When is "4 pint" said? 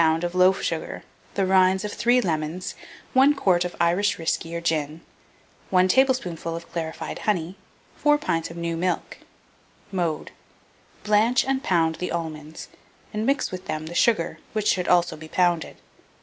7.97-8.49